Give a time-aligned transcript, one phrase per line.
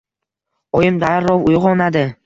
[0.79, 2.07] Oyim darrov uyg‘onadi.